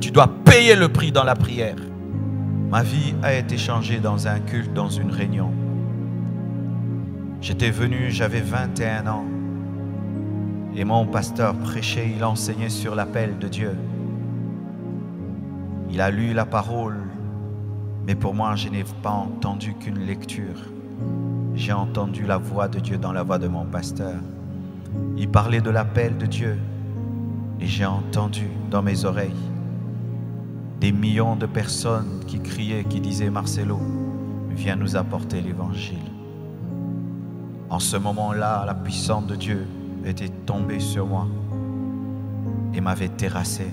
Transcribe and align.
Tu 0.00 0.12
dois 0.12 0.28
payer 0.28 0.76
le 0.76 0.88
prix 0.88 1.10
dans 1.10 1.24
la 1.24 1.34
prière. 1.34 1.74
Ma 2.70 2.84
vie 2.84 3.16
a 3.20 3.34
été 3.34 3.58
changée 3.58 3.98
dans 3.98 4.28
un 4.28 4.38
culte, 4.38 4.72
dans 4.72 4.88
une 4.88 5.10
réunion. 5.10 5.50
J'étais 7.40 7.72
venu, 7.72 8.08
j'avais 8.08 8.40
21 8.40 9.08
ans. 9.08 9.24
Et 10.76 10.84
mon 10.84 11.04
pasteur 11.04 11.52
prêchait, 11.56 12.12
il 12.16 12.22
enseignait 12.22 12.68
sur 12.68 12.94
l'appel 12.94 13.38
de 13.40 13.48
Dieu. 13.48 13.76
Il 15.90 16.00
a 16.00 16.12
lu 16.12 16.32
la 16.32 16.46
parole, 16.46 16.98
mais 18.06 18.14
pour 18.14 18.34
moi, 18.34 18.54
je 18.54 18.68
n'ai 18.68 18.84
pas 19.02 19.10
entendu 19.10 19.74
qu'une 19.74 20.06
lecture. 20.06 20.70
J'ai 21.56 21.72
entendu 21.72 22.24
la 22.24 22.36
voix 22.36 22.68
de 22.68 22.78
Dieu 22.78 22.98
dans 22.98 23.12
la 23.12 23.24
voix 23.24 23.38
de 23.38 23.48
mon 23.48 23.64
pasteur. 23.64 24.14
Il 25.16 25.28
parlait 25.28 25.60
de 25.60 25.70
l'appel 25.70 26.16
de 26.16 26.26
Dieu 26.26 26.56
et 27.60 27.66
j'ai 27.66 27.84
entendu 27.84 28.46
dans 28.70 28.82
mes 28.82 29.04
oreilles 29.04 29.47
des 30.80 30.92
millions 30.92 31.36
de 31.36 31.46
personnes 31.46 32.20
qui 32.26 32.40
criaient, 32.40 32.84
qui 32.84 33.00
disaient 33.00 33.30
Marcelo, 33.30 33.80
viens 34.50 34.76
nous 34.76 34.96
apporter 34.96 35.40
l'évangile. 35.40 35.98
En 37.70 37.78
ce 37.80 37.96
moment-là, 37.96 38.64
la 38.66 38.74
puissance 38.74 39.26
de 39.26 39.36
Dieu 39.36 39.66
était 40.04 40.28
tombée 40.28 40.80
sur 40.80 41.06
moi 41.06 41.26
et 42.74 42.80
m'avait 42.80 43.08
terrassé. 43.08 43.66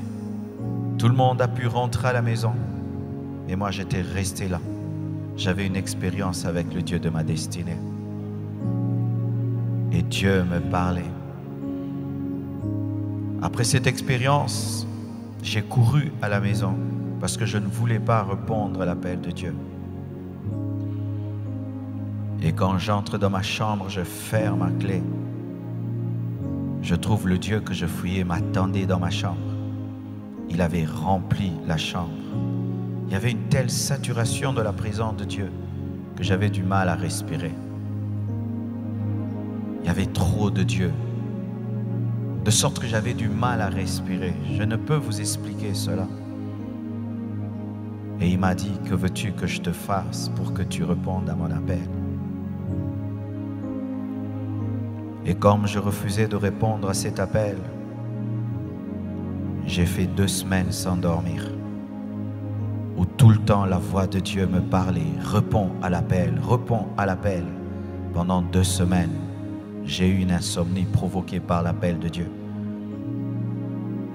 Tout 0.97 1.07
le 1.07 1.15
monde 1.15 1.41
a 1.41 1.47
pu 1.47 1.67
rentrer 1.67 2.07
à 2.09 2.13
la 2.13 2.21
maison, 2.21 2.53
mais 3.47 3.55
moi 3.55 3.71
j'étais 3.71 4.01
resté 4.01 4.47
là. 4.47 4.59
J'avais 5.37 5.65
une 5.65 5.75
expérience 5.75 6.45
avec 6.45 6.73
le 6.73 6.81
Dieu 6.81 6.99
de 6.99 7.09
ma 7.09 7.23
destinée. 7.23 7.77
Et 9.91 10.01
Dieu 10.01 10.43
me 10.43 10.59
parlait. 10.59 11.11
Après 13.41 13.63
cette 13.63 13.85
expérience, 13.85 14.87
j'ai 15.43 15.61
couru 15.61 16.11
à 16.21 16.29
la 16.29 16.39
maison 16.39 16.75
parce 17.25 17.37
que 17.37 17.47
je 17.47 17.57
ne 17.57 17.65
voulais 17.65 17.97
pas 17.97 18.21
répondre 18.21 18.83
à 18.83 18.85
l'appel 18.85 19.19
de 19.19 19.31
Dieu. 19.31 19.55
Et 22.43 22.51
quand 22.51 22.77
j'entre 22.77 23.17
dans 23.17 23.31
ma 23.31 23.41
chambre, 23.41 23.89
je 23.89 24.03
ferme 24.03 24.59
ma 24.59 24.69
clé. 24.69 25.01
Je 26.83 26.93
trouve 26.93 27.27
le 27.27 27.39
Dieu 27.39 27.61
que 27.61 27.73
je 27.73 27.87
fouillais 27.87 28.23
m'attendait 28.23 28.85
dans 28.85 28.99
ma 28.99 29.09
chambre. 29.09 29.41
Il 30.51 30.61
avait 30.61 30.85
rempli 30.85 31.51
la 31.65 31.77
chambre. 31.77 32.13
Il 33.07 33.13
y 33.13 33.15
avait 33.15 33.31
une 33.31 33.49
telle 33.49 33.71
saturation 33.71 34.53
de 34.53 34.61
la 34.61 34.71
présence 34.71 35.17
de 35.17 35.23
Dieu 35.23 35.51
que 36.15 36.23
j'avais 36.23 36.51
du 36.51 36.61
mal 36.61 36.89
à 36.89 36.93
respirer. 36.93 37.55
Il 39.81 39.87
y 39.87 39.89
avait 39.89 40.05
trop 40.05 40.51
de 40.51 40.61
Dieu. 40.61 40.91
De 42.43 42.51
sorte 42.51 42.77
que 42.77 42.85
j'avais 42.85 43.15
du 43.15 43.29
mal 43.29 43.61
à 43.61 43.69
respirer. 43.69 44.35
Je 44.55 44.61
ne 44.61 44.75
peux 44.75 44.97
vous 44.97 45.19
expliquer 45.19 45.73
cela. 45.73 46.05
Et 48.21 48.29
il 48.29 48.39
m'a 48.39 48.55
dit, 48.55 48.79
que 48.85 48.95
veux-tu 48.95 49.33
que 49.33 49.45
je 49.45 49.61
te 49.61 49.71
fasse 49.71 50.29
pour 50.35 50.53
que 50.53 50.61
tu 50.61 50.83
répondes 50.83 51.29
à 51.29 51.35
mon 51.35 51.51
appel? 51.51 51.87
Et 55.25 55.35
comme 55.35 55.67
je 55.67 55.79
refusais 55.79 56.27
de 56.27 56.35
répondre 56.35 56.89
à 56.89 56.93
cet 56.93 57.19
appel, 57.19 57.57
j'ai 59.65 59.85
fait 59.85 60.05
deux 60.05 60.27
semaines 60.27 60.71
sans 60.71 60.95
dormir, 60.95 61.51
où 62.95 63.05
tout 63.05 63.29
le 63.29 63.37
temps 63.37 63.65
la 63.65 63.79
voix 63.79 64.05
de 64.05 64.19
Dieu 64.19 64.45
me 64.45 64.61
parlait, 64.61 65.01
réponds 65.19 65.71
à 65.81 65.89
l'appel, 65.89 66.39
réponds 66.47 66.85
à 66.97 67.05
l'appel. 67.05 67.43
Pendant 68.13 68.41
deux 68.41 68.63
semaines, 68.63 69.15
j'ai 69.83 70.07
eu 70.07 70.19
une 70.19 70.31
insomnie 70.31 70.85
provoquée 70.85 71.39
par 71.39 71.63
l'appel 71.63 71.99
de 71.99 72.07
Dieu. 72.07 72.29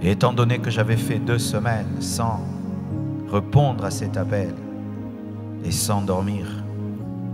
Et 0.03 0.13
étant 0.13 0.33
donné 0.33 0.59
que 0.59 0.71
j'avais 0.71 0.97
fait 0.97 1.19
deux 1.19 1.39
semaines 1.39 2.01
sans 2.01 2.41
répondre 3.31 3.85
à 3.85 3.91
cet 3.91 4.17
appel 4.17 4.55
et 5.65 5.71
sans 5.71 6.03
dormir, 6.03 6.47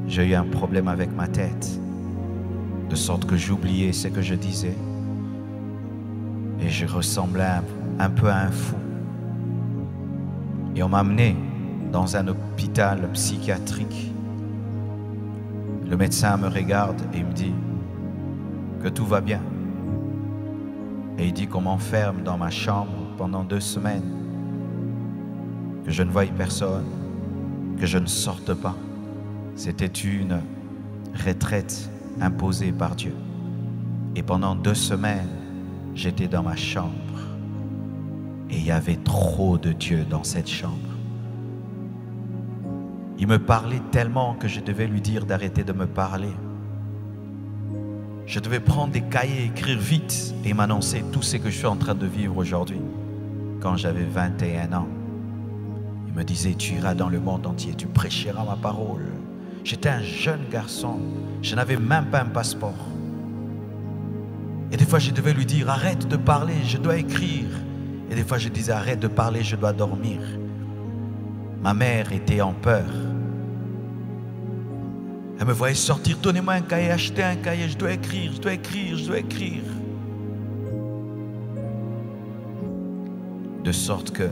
j'ai 0.07 0.29
eu 0.29 0.35
un 0.35 0.45
problème 0.45 0.89
avec 0.89 1.15
ma 1.15 1.27
tête, 1.27 1.81
de 2.89 2.95
sorte 2.95 3.25
que 3.25 3.37
j'oubliais 3.37 3.93
ce 3.93 4.09
que 4.09 4.23
je 4.23 4.35
disais 4.35 4.77
et 6.61 6.69
je 6.69 6.87
ressemblais 6.87 7.49
un, 7.99 8.11
peu 8.11 8.29
à 8.29 8.43
un 8.43 8.51
fou. 8.51 8.77
Et 10.75 10.83
on 10.83 10.89
m'a 10.89 10.99
amené 10.99 11.37
dans 11.93 12.17
un 12.17 12.29
hôpital 12.29 13.09
psychiatrique. 13.13 14.13
Le 15.89 15.97
médecin 15.97 16.37
me 16.37 16.49
regarde 16.49 17.01
et 17.15 17.23
me 17.23 17.33
dit 17.33 17.55
que 18.83 18.89
tout 18.89 19.07
va 19.07 19.21
bien. 19.21 19.41
Et 21.19 21.27
il 21.27 21.33
dit 21.33 21.47
qu'on 21.47 21.63
m'enferme 21.63 22.23
dans 22.23 22.37
ma 22.37 22.51
chambre 22.51 22.93
pendant 23.17 23.45
deux 23.45 23.61
semaines 23.61 24.16
que 25.87 25.93
je 25.93 26.03
ne 26.03 26.11
voie 26.11 26.27
personne, 26.27 26.85
que 27.79 27.87
je 27.87 27.99
ne 27.99 28.07
sorte 28.07 28.53
pas. 28.55 28.75
C'était 29.55 29.87
une 29.87 30.41
retraite 31.25 31.89
imposée 32.21 32.73
par 32.73 32.97
Dieu. 32.97 33.15
Et 34.17 34.23
pendant 34.25 34.57
deux 34.57 34.75
semaines, 34.75 35.29
j'étais 35.95 36.27
dans 36.27 36.43
ma 36.43 36.57
chambre. 36.57 36.91
Et 38.51 38.57
il 38.57 38.67
y 38.67 38.73
avait 38.73 38.97
trop 38.97 39.59
de 39.59 39.73
Dieu 39.73 40.05
dans 40.11 40.25
cette 40.25 40.49
chambre. 40.49 40.75
Il 43.19 43.29
me 43.29 43.39
parlait 43.39 43.83
tellement 43.93 44.35
que 44.35 44.49
je 44.49 44.61
devais 44.61 44.89
lui 44.89 45.01
dire 45.01 45.25
d'arrêter 45.25 45.63
de 45.63 45.73
me 45.73 45.87
parler. 45.87 46.35
Je 48.27 48.41
devais 48.41 48.61
prendre 48.61 48.93
des 48.93 49.03
cahiers, 49.03 49.45
écrire 49.45 49.79
vite 49.79 50.35
et 50.45 50.53
m'annoncer 50.53 51.05
tout 51.13 51.23
ce 51.23 51.37
que 51.37 51.49
je 51.49 51.57
suis 51.57 51.67
en 51.67 51.77
train 51.77 51.95
de 51.95 52.07
vivre 52.07 52.37
aujourd'hui, 52.37 52.81
quand 53.61 53.77
j'avais 53.77 54.05
21 54.05 54.73
ans 54.73 54.89
me 56.17 56.25
disait, 56.25 56.55
tu 56.55 56.77
iras 56.77 56.95
dans 56.95 57.11
le 57.11 57.21
monde 57.21 57.47
entier, 57.47 57.75
tu 57.75 57.87
prêcheras 57.87 58.43
ma 58.43 58.57
parole. 58.57 59.05
J'étais 59.65 59.91
un 59.91 60.01
jeune 60.01 60.49
garçon, 60.51 60.99
je 61.43 61.55
n'avais 61.55 61.77
même 61.77 62.07
pas 62.07 62.23
un 62.23 62.27
passeport. 62.27 62.87
Et 64.73 64.79
des 64.79 64.87
fois, 64.87 64.99
je 64.99 65.11
devais 65.11 65.35
lui 65.35 65.45
dire, 65.45 65.69
arrête 65.69 66.09
de 66.09 66.17
parler, 66.17 66.55
je 66.65 66.79
dois 66.79 66.97
écrire. 66.97 67.47
Et 68.11 68.15
des 68.15 68.25
fois, 68.25 68.39
je 68.39 68.49
disais, 68.49 68.73
arrête 68.73 68.99
de 68.99 69.09
parler, 69.09 69.43
je 69.43 69.57
dois 69.57 69.75
dormir. 69.75 70.21
Ma 71.63 71.75
mère 71.75 72.11
était 72.13 72.41
en 72.41 72.55
peur. 72.55 72.89
Elle 75.39 75.47
me 75.47 75.53
voyait 75.53 75.75
sortir, 75.75 76.17
donnez-moi 76.23 76.55
un 76.55 76.61
cahier, 76.63 76.91
achetez 76.91 77.23
un 77.23 77.37
cahier, 77.37 77.69
je 77.69 77.77
dois 77.77 77.93
écrire, 77.93 78.33
je 78.33 78.41
dois 78.41 78.55
écrire, 78.55 78.97
je 78.97 79.07
dois 79.07 79.19
écrire. 79.19 79.65
De 83.63 83.73
sorte 83.73 84.13
que 84.13 84.31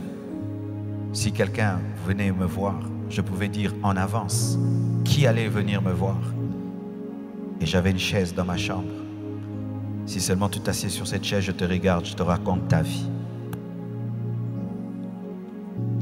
si 1.14 1.32
quelqu'un 1.32 1.78
venait 2.04 2.32
me 2.32 2.44
voir, 2.44 2.74
je 3.08 3.20
pouvais 3.22 3.48
dire 3.48 3.72
en 3.82 3.96
avance 3.96 4.58
qui 5.04 5.26
allait 5.26 5.48
venir 5.48 5.80
me 5.80 5.92
voir? 5.92 6.18
Et 7.60 7.66
j'avais 7.66 7.92
une 7.92 7.98
chaise 7.98 8.34
dans 8.34 8.44
ma 8.44 8.56
chambre. 8.56 8.90
Si 10.06 10.20
seulement 10.20 10.48
tu 10.48 10.60
t'assieds 10.60 10.88
sur 10.88 11.06
cette 11.06 11.24
chaise, 11.24 11.44
je 11.44 11.52
te 11.52 11.64
regarde, 11.64 12.04
je 12.04 12.14
te 12.14 12.22
raconte 12.22 12.68
ta 12.68 12.82
vie. 12.82 13.08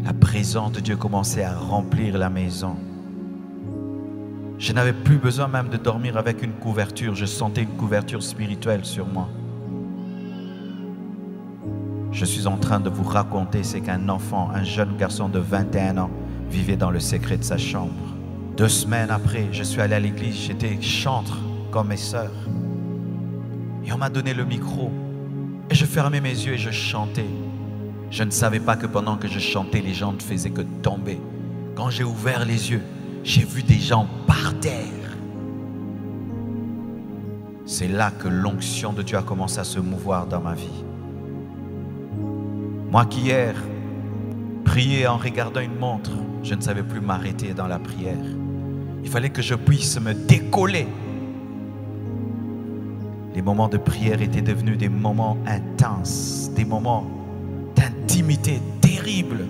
La 0.02 0.14
présence 0.14 0.72
de 0.72 0.80
Dieu 0.80 0.96
commençait 0.96 1.44
à 1.44 1.56
remplir 1.56 2.16
la 2.18 2.30
maison. 2.30 2.74
Je 4.58 4.72
n'avais 4.72 4.94
plus 4.94 5.18
besoin 5.18 5.46
même 5.46 5.68
de 5.68 5.76
dormir 5.76 6.16
avec 6.16 6.42
une 6.42 6.52
couverture, 6.52 7.14
je 7.14 7.26
sentais 7.26 7.62
une 7.62 7.76
couverture 7.76 8.22
spirituelle 8.22 8.84
sur 8.84 9.06
moi. 9.06 9.28
Je 12.22 12.26
suis 12.26 12.46
en 12.46 12.56
train 12.56 12.78
de 12.78 12.88
vous 12.88 13.02
raconter 13.02 13.64
ce 13.64 13.78
qu'un 13.78 14.08
enfant, 14.08 14.48
un 14.54 14.62
jeune 14.62 14.96
garçon 14.96 15.28
de 15.28 15.40
21 15.40 15.98
ans, 15.98 16.10
vivait 16.48 16.76
dans 16.76 16.92
le 16.92 17.00
secret 17.00 17.36
de 17.36 17.42
sa 17.42 17.58
chambre. 17.58 17.90
Deux 18.56 18.68
semaines 18.68 19.10
après, 19.10 19.48
je 19.50 19.64
suis 19.64 19.80
allé 19.80 19.96
à 19.96 19.98
l'église, 19.98 20.36
j'étais 20.36 20.80
chantre 20.80 21.36
comme 21.72 21.88
mes 21.88 21.96
sœurs. 21.96 22.30
Et 23.84 23.92
on 23.92 23.98
m'a 23.98 24.08
donné 24.08 24.34
le 24.34 24.44
micro. 24.44 24.92
Et 25.68 25.74
je 25.74 25.84
fermais 25.84 26.20
mes 26.20 26.28
yeux 26.28 26.52
et 26.52 26.58
je 26.58 26.70
chantais. 26.70 27.26
Je 28.12 28.22
ne 28.22 28.30
savais 28.30 28.60
pas 28.60 28.76
que 28.76 28.86
pendant 28.86 29.16
que 29.16 29.26
je 29.26 29.40
chantais, 29.40 29.80
les 29.80 29.92
gens 29.92 30.12
ne 30.12 30.20
faisaient 30.20 30.50
que 30.50 30.62
tomber. 30.80 31.20
Quand 31.74 31.90
j'ai 31.90 32.04
ouvert 32.04 32.44
les 32.44 32.70
yeux, 32.70 32.82
j'ai 33.24 33.44
vu 33.44 33.64
des 33.64 33.80
gens 33.80 34.06
par 34.28 34.54
terre. 34.60 35.16
C'est 37.66 37.88
là 37.88 38.12
que 38.12 38.28
l'onction 38.28 38.92
de 38.92 39.02
Dieu 39.02 39.18
a 39.18 39.22
commencé 39.22 39.58
à 39.58 39.64
se 39.64 39.80
mouvoir 39.80 40.28
dans 40.28 40.40
ma 40.40 40.54
vie. 40.54 40.84
Moi 42.92 43.06
qui 43.06 43.22
hier 43.22 43.54
priais 44.66 45.06
en 45.06 45.16
regardant 45.16 45.60
une 45.60 45.78
montre, 45.78 46.10
je 46.42 46.54
ne 46.54 46.60
savais 46.60 46.82
plus 46.82 47.00
m'arrêter 47.00 47.54
dans 47.54 47.66
la 47.66 47.78
prière. 47.78 48.22
Il 49.02 49.08
fallait 49.08 49.30
que 49.30 49.40
je 49.40 49.54
puisse 49.54 49.98
me 49.98 50.12
décoller. 50.12 50.86
Les 53.34 53.40
moments 53.40 53.68
de 53.68 53.78
prière 53.78 54.20
étaient 54.20 54.42
devenus 54.42 54.76
des 54.76 54.90
moments 54.90 55.38
intenses, 55.46 56.50
des 56.54 56.66
moments 56.66 57.06
d'intimité 57.74 58.60
terribles. 58.82 59.46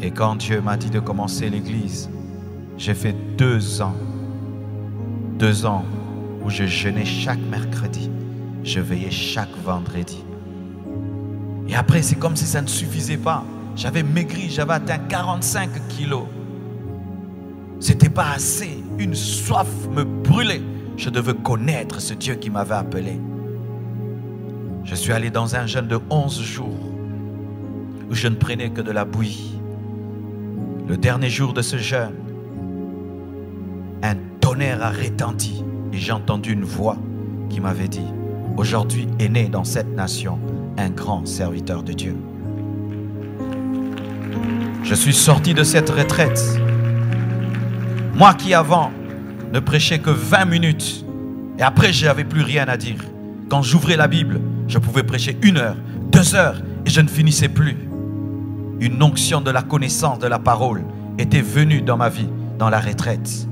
Et 0.00 0.12
quand 0.12 0.36
Dieu 0.36 0.62
m'a 0.62 0.78
dit 0.78 0.88
de 0.88 1.00
commencer 1.00 1.50
l'église, 1.50 2.08
j'ai 2.78 2.94
fait 2.94 3.14
deux 3.36 3.82
ans, 3.82 3.96
deux 5.38 5.66
ans 5.66 5.84
où 6.42 6.48
je 6.48 6.64
jeûnais 6.64 7.04
chaque 7.04 7.42
mercredi 7.50 8.10
je 8.64 8.80
veillais 8.80 9.10
chaque 9.10 9.56
vendredi. 9.64 10.24
Et 11.68 11.74
après, 11.74 12.02
c'est 12.02 12.16
comme 12.16 12.36
si 12.36 12.46
ça 12.46 12.60
ne 12.60 12.66
suffisait 12.66 13.16
pas. 13.16 13.44
J'avais 13.76 14.02
maigri, 14.02 14.50
j'avais 14.50 14.74
atteint 14.74 14.98
45 14.98 15.70
kilos. 15.88 16.26
C'était 17.78 18.10
pas 18.10 18.30
assez. 18.32 18.82
Une 18.98 19.14
soif 19.14 19.68
me 19.90 20.04
brûlait. 20.04 20.62
Je 20.96 21.08
devais 21.08 21.34
connaître 21.34 22.00
ce 22.00 22.12
Dieu 22.12 22.34
qui 22.34 22.50
m'avait 22.50 22.74
appelé. 22.74 23.18
Je 24.84 24.94
suis 24.94 25.12
allé 25.12 25.30
dans 25.30 25.56
un 25.56 25.66
jeûne 25.66 25.86
de 25.86 25.98
11 26.10 26.42
jours 26.42 26.92
où 28.10 28.14
je 28.14 28.28
ne 28.28 28.34
prenais 28.34 28.70
que 28.70 28.80
de 28.80 28.90
la 28.90 29.04
bouillie. 29.04 29.58
Le 30.88 30.96
dernier 30.96 31.30
jour 31.30 31.52
de 31.52 31.62
ce 31.62 31.78
jeûne, 31.78 32.16
un 34.02 34.16
tonnerre 34.40 34.82
a 34.82 34.90
retenti 34.90 35.64
et 35.92 35.96
j'ai 35.96 36.12
entendu 36.12 36.52
une 36.52 36.64
voix 36.64 36.96
qui 37.48 37.60
m'avait 37.60 37.88
dit, 37.88 38.06
aujourd'hui 38.56 39.08
est 39.18 39.28
né 39.28 39.48
dans 39.48 39.64
cette 39.64 39.94
nation 39.94 40.38
un 40.76 40.90
grand 40.90 41.26
serviteur 41.26 41.82
de 41.82 41.92
Dieu. 41.92 42.16
Je 44.82 44.94
suis 44.94 45.12
sorti 45.12 45.54
de 45.54 45.62
cette 45.62 45.90
retraite. 45.90 46.42
Moi 48.14 48.34
qui 48.34 48.54
avant 48.54 48.90
ne 49.52 49.60
prêchais 49.60 49.98
que 49.98 50.10
20 50.10 50.44
minutes 50.46 51.04
et 51.58 51.62
après 51.62 51.92
je 51.92 52.06
n'avais 52.06 52.24
plus 52.24 52.42
rien 52.42 52.64
à 52.68 52.76
dire. 52.76 52.98
Quand 53.48 53.62
j'ouvrais 53.62 53.96
la 53.96 54.08
Bible, 54.08 54.40
je 54.68 54.78
pouvais 54.78 55.02
prêcher 55.02 55.36
une 55.42 55.58
heure, 55.58 55.76
deux 56.10 56.34
heures 56.34 56.60
et 56.86 56.90
je 56.90 57.00
ne 57.00 57.08
finissais 57.08 57.48
plus. 57.48 57.76
Une 58.80 59.02
onction 59.02 59.40
de 59.40 59.50
la 59.50 59.62
connaissance 59.62 60.18
de 60.18 60.26
la 60.26 60.38
parole 60.38 60.84
était 61.18 61.42
venue 61.42 61.82
dans 61.82 61.96
ma 61.96 62.08
vie, 62.08 62.28
dans 62.58 62.70
la 62.70 62.80
retraite. 62.80 63.46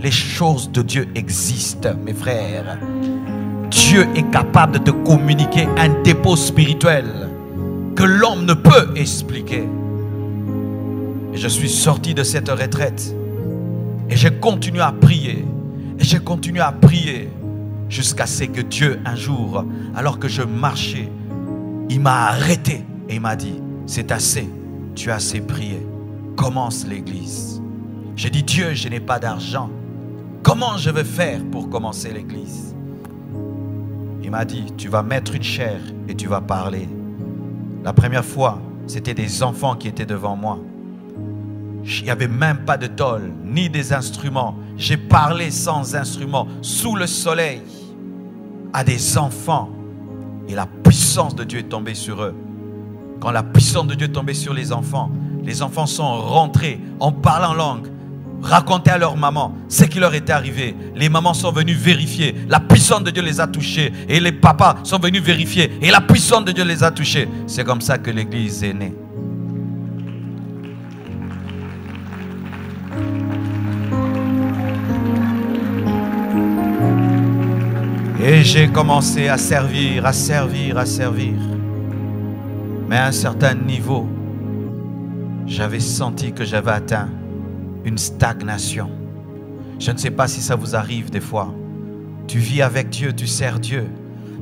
Les 0.00 0.10
choses 0.10 0.70
de 0.70 0.82
Dieu 0.82 1.08
existent, 1.14 1.94
mes 2.04 2.12
frères. 2.12 2.78
Dieu 3.74 4.06
est 4.14 4.30
capable 4.30 4.74
de 4.74 4.78
te 4.78 4.90
communiquer 4.92 5.66
un 5.76 6.00
dépôt 6.04 6.36
spirituel 6.36 7.06
que 7.96 8.04
l'homme 8.04 8.44
ne 8.46 8.54
peut 8.54 8.92
expliquer. 8.94 9.68
Et 11.32 11.36
je 11.36 11.48
suis 11.48 11.68
sorti 11.68 12.14
de 12.14 12.22
cette 12.22 12.48
retraite. 12.48 13.12
Et 14.08 14.14
j'ai 14.14 14.30
continué 14.30 14.80
à 14.80 14.92
prier. 14.92 15.44
Et 15.98 16.04
j'ai 16.04 16.20
continué 16.20 16.60
à 16.60 16.70
prier 16.70 17.28
jusqu'à 17.88 18.26
ce 18.26 18.44
que 18.44 18.60
Dieu, 18.60 19.00
un 19.04 19.16
jour, 19.16 19.64
alors 19.96 20.20
que 20.20 20.28
je 20.28 20.42
marchais, 20.42 21.08
il 21.90 21.98
m'a 21.98 22.26
arrêté 22.26 22.84
et 23.08 23.16
il 23.16 23.20
m'a 23.20 23.34
dit, 23.34 23.60
c'est 23.86 24.12
assez, 24.12 24.48
tu 24.94 25.10
as 25.10 25.16
assez 25.16 25.40
prié. 25.40 25.84
Commence 26.36 26.86
l'église. 26.86 27.60
J'ai 28.14 28.30
dit, 28.30 28.44
Dieu, 28.44 28.72
je 28.74 28.88
n'ai 28.88 29.00
pas 29.00 29.18
d'argent. 29.18 29.68
Comment 30.44 30.76
je 30.76 30.90
vais 30.90 31.04
faire 31.04 31.40
pour 31.50 31.68
commencer 31.68 32.12
l'église? 32.12 32.74
Il 34.24 34.30
m'a 34.30 34.46
dit, 34.46 34.64
tu 34.78 34.88
vas 34.88 35.02
mettre 35.02 35.34
une 35.34 35.42
chair 35.42 35.78
et 36.08 36.14
tu 36.14 36.28
vas 36.28 36.40
parler. 36.40 36.88
La 37.84 37.92
première 37.92 38.24
fois, 38.24 38.58
c'était 38.86 39.12
des 39.12 39.42
enfants 39.42 39.76
qui 39.76 39.86
étaient 39.86 40.06
devant 40.06 40.34
moi. 40.34 40.58
Il 41.84 42.04
n'y 42.04 42.10
avait 42.10 42.26
même 42.26 42.64
pas 42.64 42.78
de 42.78 42.86
tôle, 42.86 43.30
ni 43.44 43.68
des 43.68 43.92
instruments. 43.92 44.56
J'ai 44.78 44.96
parlé 44.96 45.50
sans 45.50 45.94
instruments, 45.94 46.48
sous 46.62 46.96
le 46.96 47.06
soleil, 47.06 47.60
à 48.72 48.82
des 48.82 49.18
enfants. 49.18 49.68
Et 50.48 50.54
la 50.54 50.66
puissance 50.66 51.34
de 51.34 51.44
Dieu 51.44 51.58
est 51.58 51.68
tombée 51.68 51.94
sur 51.94 52.22
eux. 52.22 52.34
Quand 53.20 53.30
la 53.30 53.42
puissance 53.42 53.86
de 53.86 53.94
Dieu 53.94 54.06
est 54.06 54.12
tombée 54.12 54.32
sur 54.32 54.54
les 54.54 54.72
enfants, 54.72 55.10
les 55.42 55.60
enfants 55.60 55.86
sont 55.86 56.16
rentrés 56.16 56.80
en 56.98 57.12
parlant 57.12 57.52
langue, 57.52 57.88
raconter 58.44 58.90
à 58.90 58.98
leur 58.98 59.16
maman 59.16 59.56
ce 59.68 59.84
qui 59.84 59.98
leur 59.98 60.14
était 60.14 60.32
arrivé. 60.32 60.76
Les 60.94 61.08
mamans 61.08 61.34
sont 61.34 61.50
venues 61.50 61.74
vérifier. 61.74 62.34
La 62.48 62.60
puissance 62.60 63.02
de 63.02 63.10
Dieu 63.10 63.22
les 63.22 63.40
a 63.40 63.46
touchés. 63.46 63.92
Et 64.08 64.20
les 64.20 64.32
papas 64.32 64.76
sont 64.84 64.98
venus 64.98 65.22
vérifier. 65.22 65.72
Et 65.82 65.90
la 65.90 66.00
puissance 66.00 66.44
de 66.44 66.52
Dieu 66.52 66.64
les 66.64 66.84
a 66.84 66.90
touchés. 66.90 67.28
C'est 67.46 67.64
comme 67.64 67.80
ça 67.80 67.98
que 67.98 68.10
l'Église 68.10 68.62
est 68.62 68.74
née. 68.74 68.94
Et 78.26 78.42
j'ai 78.42 78.68
commencé 78.68 79.28
à 79.28 79.36
servir, 79.36 80.06
à 80.06 80.12
servir, 80.12 80.78
à 80.78 80.86
servir. 80.86 81.34
Mais 82.88 82.96
à 82.96 83.06
un 83.06 83.12
certain 83.12 83.54
niveau, 83.54 84.08
j'avais 85.46 85.80
senti 85.80 86.32
que 86.32 86.44
j'avais 86.44 86.70
atteint 86.70 87.08
une 87.84 87.98
stagnation. 87.98 88.90
Je 89.78 89.90
ne 89.90 89.96
sais 89.96 90.10
pas 90.10 90.28
si 90.28 90.40
ça 90.40 90.56
vous 90.56 90.74
arrive 90.74 91.10
des 91.10 91.20
fois. 91.20 91.54
Tu 92.26 92.38
vis 92.38 92.62
avec 92.62 92.90
Dieu, 92.90 93.12
tu 93.12 93.26
sers 93.26 93.58
Dieu, 93.58 93.86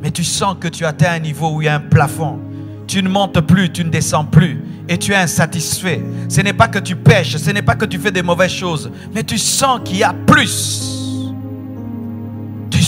mais 0.00 0.10
tu 0.10 0.24
sens 0.24 0.56
que 0.60 0.68
tu 0.68 0.84
atteins 0.84 1.14
un 1.14 1.18
niveau 1.18 1.54
où 1.54 1.62
il 1.62 1.64
y 1.64 1.68
a 1.68 1.74
un 1.74 1.80
plafond. 1.80 2.38
Tu 2.86 3.02
ne 3.02 3.08
montes 3.08 3.40
plus, 3.40 3.72
tu 3.72 3.84
ne 3.84 3.90
descends 3.90 4.24
plus 4.24 4.62
et 4.88 4.98
tu 4.98 5.12
es 5.12 5.16
insatisfait. 5.16 6.02
Ce 6.28 6.40
n'est 6.40 6.52
pas 6.52 6.68
que 6.68 6.78
tu 6.78 6.96
pêches, 6.96 7.36
ce 7.36 7.50
n'est 7.50 7.62
pas 7.62 7.74
que 7.74 7.86
tu 7.86 7.98
fais 7.98 8.12
des 8.12 8.22
mauvaises 8.22 8.52
choses, 8.52 8.90
mais 9.14 9.24
tu 9.24 9.38
sens 9.38 9.80
qu'il 9.84 9.98
y 9.98 10.04
a 10.04 10.12
plus 10.12 10.92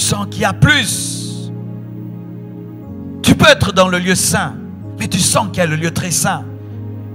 sens 0.04 0.26
qu'il 0.30 0.42
y 0.42 0.44
a 0.44 0.52
plus. 0.52 1.50
Tu 3.22 3.34
peux 3.34 3.48
être 3.48 3.72
dans 3.72 3.88
le 3.88 3.98
lieu 3.98 4.14
saint, 4.14 4.54
mais 4.98 5.08
tu 5.08 5.18
sens 5.18 5.48
qu'il 5.48 5.58
y 5.58 5.60
a 5.60 5.66
le 5.66 5.76
lieu 5.76 5.90
très 5.90 6.10
saint. 6.10 6.44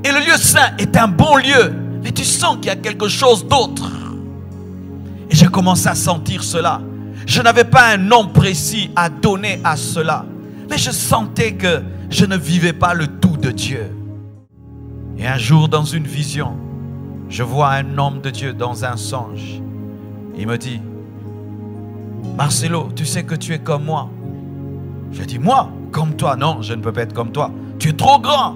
Et 0.03 0.11
le 0.11 0.19
lieu 0.19 0.37
saint 0.37 0.75
est 0.79 0.97
un 0.97 1.07
bon 1.07 1.37
lieu, 1.37 1.73
mais 2.03 2.11
tu 2.11 2.23
sens 2.23 2.55
qu'il 2.57 2.67
y 2.67 2.69
a 2.69 2.75
quelque 2.75 3.07
chose 3.07 3.47
d'autre. 3.47 3.91
Et 5.29 5.35
j'ai 5.35 5.47
commencé 5.47 5.87
à 5.87 5.95
sentir 5.95 6.43
cela. 6.43 6.81
Je 7.25 7.41
n'avais 7.41 7.63
pas 7.63 7.93
un 7.93 7.97
nom 7.97 8.27
précis 8.27 8.89
à 8.95 9.09
donner 9.09 9.59
à 9.63 9.75
cela, 9.75 10.25
mais 10.69 10.77
je 10.77 10.91
sentais 10.91 11.53
que 11.53 11.81
je 12.09 12.25
ne 12.25 12.37
vivais 12.37 12.73
pas 12.73 12.93
le 12.93 13.07
tout 13.07 13.37
de 13.37 13.51
Dieu. 13.51 13.85
Et 15.17 15.27
un 15.27 15.37
jour, 15.37 15.67
dans 15.67 15.83
une 15.83 16.07
vision, 16.07 16.55
je 17.29 17.43
vois 17.43 17.71
un 17.71 17.97
homme 17.97 18.21
de 18.21 18.29
Dieu 18.29 18.53
dans 18.53 18.85
un 18.85 18.97
songe. 18.97 19.61
Il 20.37 20.47
me 20.47 20.57
dit, 20.57 20.79
Marcelo, 22.37 22.89
tu 22.95 23.05
sais 23.05 23.23
que 23.23 23.35
tu 23.35 23.53
es 23.53 23.59
comme 23.59 23.83
moi. 23.83 24.09
J'ai 25.11 25.25
dit, 25.25 25.39
moi, 25.39 25.69
comme 25.91 26.15
toi, 26.15 26.35
non, 26.35 26.61
je 26.61 26.73
ne 26.73 26.81
peux 26.81 26.91
pas 26.91 27.01
être 27.01 27.13
comme 27.13 27.31
toi. 27.31 27.51
Tu 27.77 27.89
es 27.89 27.93
trop 27.93 28.19
grand. 28.19 28.55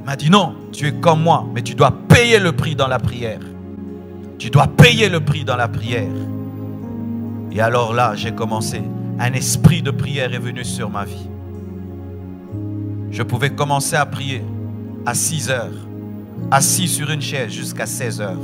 Il 0.00 0.06
m'a 0.06 0.16
dit, 0.16 0.30
non, 0.30 0.54
tu 0.72 0.88
es 0.88 0.92
comme 0.92 1.22
moi, 1.22 1.46
mais 1.54 1.62
tu 1.62 1.74
dois 1.74 1.92
payer 2.08 2.38
le 2.38 2.52
prix 2.52 2.74
dans 2.74 2.88
la 2.88 2.98
prière. 2.98 3.40
Tu 4.38 4.50
dois 4.50 4.66
payer 4.66 5.08
le 5.08 5.20
prix 5.20 5.44
dans 5.44 5.56
la 5.56 5.68
prière. 5.68 6.10
Et 7.52 7.60
alors 7.60 7.92
là, 7.92 8.14
j'ai 8.16 8.32
commencé. 8.32 8.82
Un 9.18 9.32
esprit 9.34 9.82
de 9.82 9.90
prière 9.90 10.34
est 10.34 10.38
venu 10.38 10.64
sur 10.64 10.90
ma 10.90 11.04
vie. 11.04 11.28
Je 13.10 13.22
pouvais 13.22 13.50
commencer 13.50 13.94
à 13.94 14.06
prier 14.06 14.42
à 15.04 15.14
6 15.14 15.50
heures, 15.50 15.86
assis 16.50 16.88
sur 16.88 17.10
une 17.10 17.20
chaise 17.20 17.52
jusqu'à 17.52 17.86
16 17.86 18.20
heures. 18.20 18.40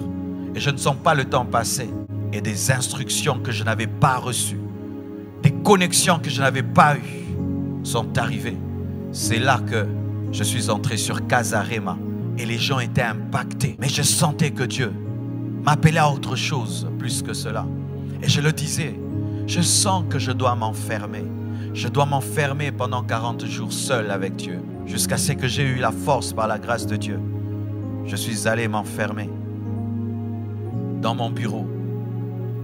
Et 0.55 0.61
je 0.61 0.71
ne 0.71 0.77
sens 0.77 0.97
pas 1.03 1.15
le 1.15 1.25
temps 1.25 1.47
passer. 1.47 1.89
Et 2.33 2.41
des 2.43 2.71
instructions 2.71 3.39
que 3.39 3.51
je 3.51 3.65
n'avais 3.65 3.87
pas 3.87 4.19
reçues 4.19 4.61
des 5.43 5.53
connexions 5.53 6.19
que 6.19 6.31
je 6.31 6.41
n'avais 6.41 6.63
pas 6.63 6.97
eues 6.97 7.35
sont 7.85 8.19
arrivées. 8.19 8.57
C'est 9.13 9.39
là 9.39 9.61
que 9.65 9.87
je 10.33 10.43
suis 10.43 10.71
entré 10.71 10.97
sur 10.97 11.27
Casarema 11.27 11.97
et 12.39 12.47
les 12.47 12.59
gens 12.59 12.79
étaient 12.79 13.03
impactés. 13.03 13.77
Mais 13.81 13.89
je 13.89 14.03
sentais 14.03 14.53
que 14.53 14.63
Dieu 14.63 14.93
m'appelait 15.65 15.99
à 15.99 16.11
autre 16.11 16.37
chose 16.37 16.89
plus 16.99 17.23
que 17.23 17.35
cela. 17.35 17.67
Et 18.23 18.29
je 18.29 18.41
le 18.41 18.53
disais, 18.53 18.99
je 19.47 19.61
sens 19.61 20.05
que 20.09 20.19
je 20.19 20.33
dois 20.33 20.55
m'enfermer. 20.55 21.25
Je 21.75 21.89
dois 21.89 22.07
m'enfermer 22.07 22.73
pendant 22.73 23.03
40 23.03 23.45
jours 23.45 23.73
seul 23.73 24.11
avec 24.11 24.37
Dieu, 24.37 24.61
jusqu'à 24.87 25.17
ce 25.17 25.33
que 25.33 25.47
j'ai 25.47 25.65
eu 25.65 25.77
la 25.77 25.93
force 25.93 26.33
par 26.33 26.47
la 26.47 26.59
grâce 26.59 26.87
de 26.87 26.97
Dieu. 26.97 27.21
Je 28.07 28.17
suis 28.17 28.49
allé 28.49 28.69
m'enfermer 28.69 29.29
dans 31.03 31.15
mon 31.15 31.31
bureau 31.31 31.67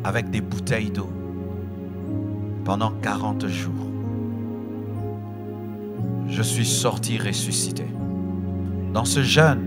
avec 0.04 0.30
des 0.30 0.40
bouteilles 0.40 0.90
d'eau 0.90 1.10
pendant 2.64 2.92
40 3.02 3.46
jours. 3.46 3.72
Je 6.28 6.42
suis 6.42 6.66
sorti 6.66 7.18
ressuscité. 7.18 7.84
Dans 8.94 9.04
ce 9.04 9.24
jeûne, 9.24 9.58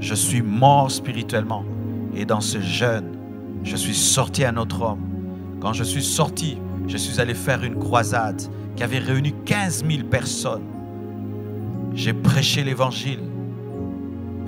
je 0.00 0.14
suis 0.14 0.40
mort 0.40 0.90
spirituellement. 0.90 1.62
Et 2.16 2.24
dans 2.24 2.40
ce 2.40 2.58
jeûne, 2.58 3.04
je 3.62 3.76
suis 3.76 3.94
sorti 3.94 4.46
un 4.46 4.56
autre 4.56 4.80
homme. 4.80 5.02
Quand 5.60 5.74
je 5.74 5.84
suis 5.84 6.02
sorti, 6.02 6.56
je 6.88 6.96
suis 6.96 7.20
allé 7.20 7.34
faire 7.34 7.62
une 7.62 7.78
croisade 7.78 8.40
qui 8.74 8.82
avait 8.82 8.98
réuni 8.98 9.34
15 9.44 9.84
000 9.86 10.08
personnes. 10.08 10.62
J'ai 11.92 12.14
prêché 12.14 12.64
l'évangile. 12.64 13.20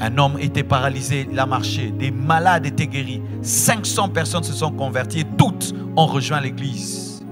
Un 0.00 0.16
homme 0.16 0.38
était 0.40 0.62
paralysé, 0.62 1.28
il 1.30 1.38
a 1.38 1.44
marché. 1.44 1.90
Des 1.90 2.10
malades 2.10 2.64
étaient 2.64 2.86
guéris. 2.86 3.20
500 3.42 4.08
personnes 4.08 4.42
se 4.42 4.54
sont 4.54 4.72
converties 4.72 5.20
et 5.20 5.26
toutes 5.36 5.74
ont 5.96 6.06
rejoint 6.06 6.40
l'église. 6.40 7.22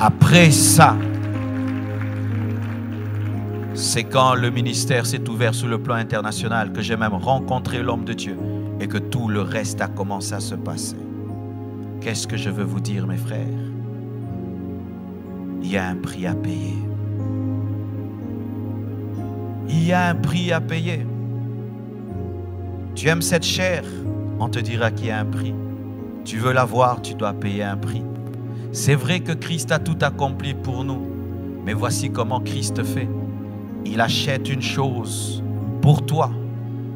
Après 0.00 0.50
ça, 0.50 0.96
c'est 3.76 4.04
quand 4.04 4.34
le 4.34 4.50
ministère 4.50 5.04
s'est 5.04 5.28
ouvert 5.28 5.54
sur 5.54 5.68
le 5.68 5.78
plan 5.78 5.96
international 5.96 6.72
que 6.72 6.80
j'ai 6.80 6.96
même 6.96 7.12
rencontré 7.12 7.82
l'homme 7.82 8.04
de 8.04 8.14
Dieu 8.14 8.36
et 8.80 8.88
que 8.88 8.96
tout 8.96 9.28
le 9.28 9.42
reste 9.42 9.82
a 9.82 9.86
commencé 9.86 10.32
à 10.32 10.40
se 10.40 10.54
passer. 10.54 10.96
Qu'est-ce 12.00 12.26
que 12.26 12.38
je 12.38 12.48
veux 12.48 12.64
vous 12.64 12.80
dire, 12.80 13.06
mes 13.06 13.18
frères? 13.18 13.46
Il 15.62 15.70
y 15.70 15.76
a 15.76 15.86
un 15.86 15.96
prix 15.96 16.26
à 16.26 16.34
payer. 16.34 16.78
Il 19.68 19.84
y 19.84 19.92
a 19.92 20.08
un 20.08 20.14
prix 20.14 20.52
à 20.52 20.60
payer. 20.60 21.06
Tu 22.94 23.08
aimes 23.08 23.22
cette 23.22 23.44
chair, 23.44 23.84
on 24.40 24.48
te 24.48 24.58
dira 24.58 24.90
qu'il 24.90 25.08
y 25.08 25.10
a 25.10 25.18
un 25.18 25.26
prix. 25.26 25.54
Tu 26.24 26.38
veux 26.38 26.52
la 26.52 26.64
voir, 26.64 27.02
tu 27.02 27.14
dois 27.14 27.34
payer 27.34 27.64
un 27.64 27.76
prix. 27.76 28.02
C'est 28.72 28.94
vrai 28.94 29.20
que 29.20 29.32
Christ 29.32 29.70
a 29.70 29.78
tout 29.78 29.98
accompli 30.00 30.54
pour 30.54 30.82
nous, 30.82 31.06
mais 31.64 31.74
voici 31.74 32.10
comment 32.10 32.40
Christ 32.40 32.82
fait. 32.82 33.08
Il 33.92 34.00
achète 34.00 34.48
une 34.48 34.62
chose 34.62 35.42
pour 35.80 36.04
toi 36.04 36.30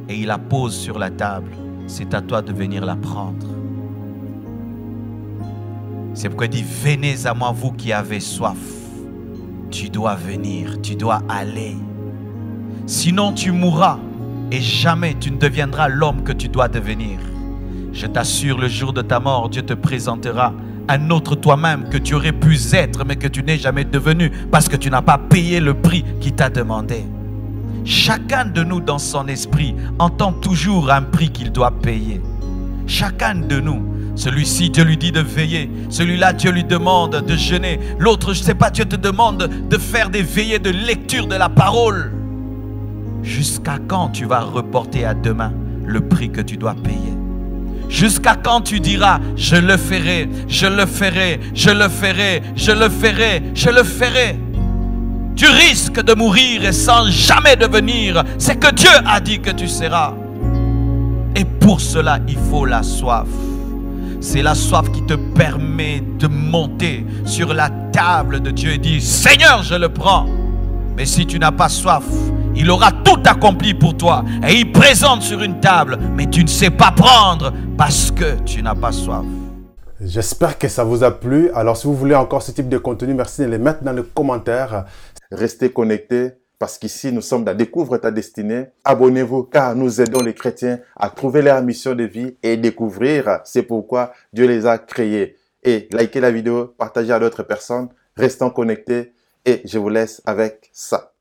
et 0.08 0.16
il 0.16 0.26
la 0.26 0.38
pose 0.38 0.76
sur 0.76 0.98
la 0.98 1.10
table. 1.10 1.52
C'est 1.86 2.14
à 2.14 2.20
toi 2.20 2.42
de 2.42 2.52
venir 2.52 2.84
la 2.84 2.96
prendre. 2.96 3.46
C'est 6.14 6.28
pourquoi 6.28 6.46
il 6.46 6.50
dit, 6.50 6.64
venez 6.64 7.26
à 7.26 7.34
moi, 7.34 7.52
vous 7.52 7.72
qui 7.72 7.92
avez 7.92 8.20
soif. 8.20 8.58
Tu 9.70 9.88
dois 9.88 10.16
venir, 10.16 10.82
tu 10.82 10.96
dois 10.96 11.22
aller. 11.28 11.76
Sinon 12.86 13.32
tu 13.32 13.52
mourras 13.52 13.98
et 14.50 14.60
jamais 14.60 15.14
tu 15.18 15.30
ne 15.30 15.38
deviendras 15.38 15.88
l'homme 15.88 16.24
que 16.24 16.32
tu 16.32 16.48
dois 16.48 16.68
devenir. 16.68 17.18
Je 17.92 18.06
t'assure, 18.06 18.58
le 18.58 18.68
jour 18.68 18.92
de 18.92 19.02
ta 19.02 19.20
mort, 19.20 19.48
Dieu 19.48 19.62
te 19.62 19.74
présentera 19.74 20.52
un 20.90 21.10
autre 21.10 21.36
toi-même 21.36 21.88
que 21.88 21.98
tu 21.98 22.14
aurais 22.14 22.32
pu 22.32 22.58
être, 22.72 23.04
mais 23.04 23.14
que 23.14 23.28
tu 23.28 23.44
n'es 23.44 23.58
jamais 23.58 23.84
devenu 23.84 24.30
parce 24.50 24.68
que 24.68 24.76
tu 24.76 24.90
n'as 24.90 25.02
pas 25.02 25.18
payé 25.18 25.60
le 25.60 25.74
prix 25.74 26.04
qu'il 26.20 26.32
t'a 26.32 26.50
demandé. 26.50 27.04
Chacun 27.84 28.44
de 28.44 28.64
nous 28.64 28.80
dans 28.80 28.98
son 28.98 29.28
esprit 29.28 29.74
entend 29.98 30.32
toujours 30.32 30.90
un 30.90 31.02
prix 31.02 31.30
qu'il 31.30 31.52
doit 31.52 31.70
payer. 31.70 32.20
Chacun 32.86 33.36
de 33.36 33.60
nous. 33.60 33.86
Celui-ci, 34.16 34.70
Dieu 34.70 34.82
lui 34.84 34.96
dit 34.96 35.12
de 35.12 35.20
veiller. 35.20 35.70
Celui-là, 35.88 36.32
Dieu 36.32 36.50
lui 36.50 36.64
demande 36.64 37.24
de 37.24 37.36
jeûner. 37.36 37.78
L'autre, 37.98 38.34
je 38.34 38.40
ne 38.40 38.44
sais 38.44 38.54
pas, 38.54 38.70
Dieu 38.70 38.84
te 38.84 38.96
demande 38.96 39.48
de 39.70 39.78
faire 39.78 40.10
des 40.10 40.22
veillées 40.22 40.58
de 40.58 40.70
lecture 40.70 41.28
de 41.28 41.36
la 41.36 41.48
parole. 41.48 42.12
Jusqu'à 43.22 43.78
quand 43.86 44.08
tu 44.08 44.24
vas 44.24 44.40
reporter 44.40 45.04
à 45.04 45.14
demain 45.14 45.52
le 45.86 46.00
prix 46.00 46.30
que 46.30 46.40
tu 46.40 46.56
dois 46.56 46.74
payer? 46.74 47.09
Jusqu'à 47.90 48.36
quand 48.36 48.60
tu 48.60 48.78
diras, 48.78 49.18
je 49.36 49.56
le 49.56 49.76
ferai, 49.76 50.28
je 50.46 50.66
le 50.66 50.86
ferai, 50.86 51.40
je 51.52 51.70
le 51.70 51.88
ferai, 51.88 52.40
je 52.54 52.70
le 52.70 52.88
ferai, 52.88 53.42
je 53.52 53.68
le 53.68 53.82
ferai? 53.82 54.38
Tu 55.34 55.46
risques 55.46 56.00
de 56.00 56.14
mourir 56.14 56.64
et 56.64 56.72
sans 56.72 57.06
jamais 57.06 57.56
devenir 57.56 58.22
ce 58.38 58.52
que 58.52 58.72
Dieu 58.72 58.90
a 59.04 59.20
dit 59.20 59.40
que 59.40 59.50
tu 59.50 59.66
seras. 59.66 60.14
Et 61.34 61.44
pour 61.44 61.80
cela, 61.80 62.20
il 62.28 62.38
faut 62.48 62.64
la 62.64 62.84
soif. 62.84 63.26
C'est 64.20 64.42
la 64.42 64.54
soif 64.54 64.90
qui 64.92 65.04
te 65.04 65.14
permet 65.14 66.02
de 66.18 66.28
monter 66.28 67.04
sur 67.24 67.52
la 67.52 67.70
table 67.92 68.40
de 68.40 68.52
Dieu 68.52 68.72
et 68.74 68.78
dire, 68.78 69.02
Seigneur, 69.02 69.64
je 69.64 69.74
le 69.74 69.88
prends. 69.88 70.26
Mais 70.96 71.06
si 71.06 71.26
tu 71.26 71.40
n'as 71.40 71.52
pas 71.52 71.68
soif, 71.68 72.04
il 72.54 72.70
aura 72.70 72.92
tout 72.92 73.20
accompli 73.24 73.74
pour 73.74 73.96
toi. 73.96 74.24
Et 74.46 74.54
il 74.54 74.72
présente 74.72 75.22
sur 75.22 75.42
une 75.42 75.60
table, 75.60 75.98
mais 76.16 76.26
tu 76.26 76.42
ne 76.42 76.48
sais 76.48 76.70
pas 76.70 76.92
prendre 76.92 77.52
parce 77.76 78.10
que 78.10 78.40
tu 78.44 78.62
n'as 78.62 78.74
pas 78.74 78.92
soif. 78.92 79.24
J'espère 80.00 80.58
que 80.58 80.68
ça 80.68 80.82
vous 80.82 81.04
a 81.04 81.10
plu. 81.10 81.50
Alors 81.54 81.76
si 81.76 81.86
vous 81.86 81.94
voulez 81.94 82.14
encore 82.14 82.42
ce 82.42 82.52
type 82.52 82.68
de 82.68 82.78
contenu, 82.78 83.12
merci 83.12 83.42
de 83.42 83.46
les 83.48 83.58
mettre 83.58 83.82
dans 83.82 83.92
les 83.92 84.02
commentaires. 84.02 84.86
Restez 85.30 85.70
connectés 85.70 86.32
parce 86.58 86.78
qu'ici 86.78 87.12
nous 87.12 87.20
sommes 87.20 87.44
dans 87.44 87.54
Découvre 87.54 87.98
ta 87.98 88.10
destinée. 88.10 88.66
Abonnez-vous 88.84 89.44
car 89.44 89.74
nous 89.74 90.00
aidons 90.00 90.22
les 90.22 90.34
chrétiens 90.34 90.78
à 90.96 91.10
trouver 91.10 91.42
leur 91.42 91.62
mission 91.62 91.94
de 91.94 92.04
vie 92.04 92.36
et 92.42 92.56
découvrir. 92.56 93.40
C'est 93.44 93.62
pourquoi 93.62 94.12
Dieu 94.32 94.46
les 94.46 94.66
a 94.66 94.78
créés. 94.78 95.36
Et 95.62 95.88
likez 95.92 96.20
la 96.20 96.30
vidéo, 96.30 96.74
partagez 96.78 97.12
à 97.12 97.18
d'autres 97.18 97.42
personnes. 97.42 97.88
Restons 98.16 98.50
connectés 98.50 99.12
et 99.44 99.60
je 99.64 99.78
vous 99.78 99.88
laisse 99.90 100.22
avec 100.24 100.70
ça. 100.72 101.12